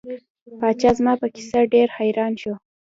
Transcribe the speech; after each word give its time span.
پاچا 0.59 0.91
زما 0.97 1.13
په 1.21 1.27
کیسه 1.35 1.59
ډیر 1.73 1.87
حیران 1.97 2.33
شو. 2.41 2.53